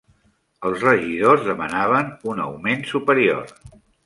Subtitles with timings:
[0.69, 3.47] Els regidors demanaven un augment superior